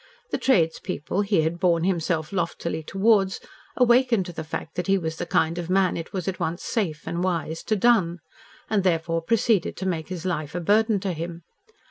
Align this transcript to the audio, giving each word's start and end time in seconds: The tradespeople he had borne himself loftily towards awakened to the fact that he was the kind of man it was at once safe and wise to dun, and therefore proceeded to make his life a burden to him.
The 0.31 0.39
tradespeople 0.39 1.21
he 1.21 1.43
had 1.43 1.59
borne 1.59 1.83
himself 1.83 2.33
loftily 2.33 2.81
towards 2.81 3.39
awakened 3.77 4.25
to 4.25 4.33
the 4.33 4.43
fact 4.43 4.73
that 4.73 4.87
he 4.87 4.97
was 4.97 5.17
the 5.17 5.27
kind 5.27 5.59
of 5.59 5.69
man 5.69 5.95
it 5.95 6.11
was 6.11 6.27
at 6.27 6.39
once 6.39 6.63
safe 6.63 7.05
and 7.07 7.23
wise 7.23 7.61
to 7.65 7.75
dun, 7.75 8.17
and 8.67 8.83
therefore 8.83 9.21
proceeded 9.21 9.77
to 9.77 9.85
make 9.85 10.07
his 10.07 10.25
life 10.25 10.55
a 10.55 10.59
burden 10.59 10.99
to 11.01 11.13
him. 11.13 11.43